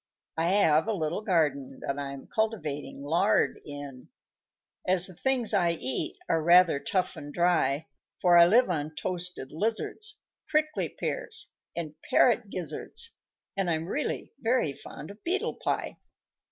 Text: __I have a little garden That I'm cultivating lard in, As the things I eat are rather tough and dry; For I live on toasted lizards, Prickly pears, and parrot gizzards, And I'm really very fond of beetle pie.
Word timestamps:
__I 0.43 0.49
have 0.63 0.87
a 0.87 0.93
little 0.93 1.21
garden 1.21 1.79
That 1.85 1.99
I'm 1.99 2.25
cultivating 2.25 3.03
lard 3.03 3.59
in, 3.63 4.09
As 4.87 5.05
the 5.05 5.13
things 5.13 5.53
I 5.53 5.73
eat 5.73 6.17
are 6.27 6.41
rather 6.41 6.79
tough 6.79 7.15
and 7.15 7.31
dry; 7.31 7.85
For 8.19 8.35
I 8.35 8.47
live 8.47 8.67
on 8.67 8.95
toasted 8.95 9.51
lizards, 9.51 10.17
Prickly 10.47 10.89
pears, 10.89 11.51
and 11.75 11.93
parrot 12.01 12.49
gizzards, 12.49 13.11
And 13.55 13.69
I'm 13.69 13.85
really 13.85 14.31
very 14.39 14.73
fond 14.73 15.11
of 15.11 15.23
beetle 15.23 15.57
pie. 15.63 15.97